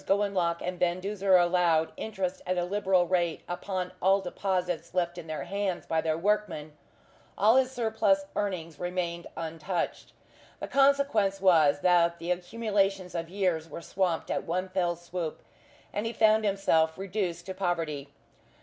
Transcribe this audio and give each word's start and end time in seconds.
Gowanlock 0.03 0.63
and 0.63 0.79
Van 0.79 0.99
Duzer 0.99 1.35
allowed 1.37 1.91
interest 1.95 2.41
at 2.47 2.57
a 2.57 2.63
liberal 2.65 3.05
rate 3.07 3.43
upon 3.47 3.91
all 4.01 4.19
deposits 4.19 4.95
left 4.95 5.19
in 5.19 5.27
their 5.27 5.43
hands 5.43 5.85
by 5.85 6.01
their 6.01 6.17
workmen, 6.17 6.75
all 7.37 7.55
his 7.55 7.69
surplus 7.71 8.25
earnings 8.35 8.79
remained 8.79 9.27
untouched. 9.37 10.13
The 10.59 10.67
consequence 10.67 11.39
was 11.39 11.81
that 11.81 12.17
the 12.17 12.31
accumulations 12.31 13.13
of 13.13 13.29
years 13.29 13.69
were 13.69 13.83
swamped 13.83 14.31
at 14.31 14.43
one 14.43 14.69
fell 14.69 14.95
swoop, 14.95 15.43
and 15.93 16.03
he 16.07 16.13
found 16.13 16.45
himself 16.45 16.97
reduced 16.97 17.45
to 17.45 17.53
poverty. 17.53 18.09